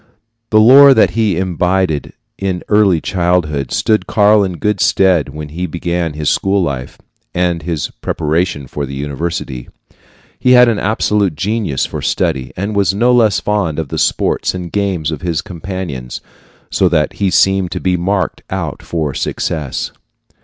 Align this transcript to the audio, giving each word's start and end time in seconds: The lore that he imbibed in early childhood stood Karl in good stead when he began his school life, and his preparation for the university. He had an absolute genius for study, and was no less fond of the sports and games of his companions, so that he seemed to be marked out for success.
The 0.49 0.59
lore 0.59 0.95
that 0.95 1.11
he 1.11 1.37
imbibed 1.37 2.11
in 2.39 2.63
early 2.69 2.99
childhood 3.01 3.71
stood 3.71 4.07
Karl 4.07 4.43
in 4.43 4.53
good 4.53 4.81
stead 4.81 5.29
when 5.29 5.49
he 5.49 5.67
began 5.67 6.13
his 6.13 6.27
school 6.27 6.63
life, 6.63 6.97
and 7.35 7.61
his 7.61 7.91
preparation 8.01 8.65
for 8.65 8.87
the 8.87 8.95
university. 8.95 9.69
He 10.39 10.53
had 10.53 10.67
an 10.67 10.79
absolute 10.79 11.35
genius 11.35 11.85
for 11.85 12.01
study, 12.01 12.51
and 12.57 12.75
was 12.75 12.95
no 12.95 13.13
less 13.13 13.39
fond 13.39 13.77
of 13.77 13.89
the 13.89 13.99
sports 13.99 14.55
and 14.55 14.71
games 14.71 15.11
of 15.11 15.21
his 15.21 15.43
companions, 15.43 16.19
so 16.71 16.89
that 16.89 17.13
he 17.21 17.29
seemed 17.29 17.69
to 17.73 17.79
be 17.79 17.95
marked 17.95 18.41
out 18.49 18.81
for 18.81 19.13
success. 19.13 19.91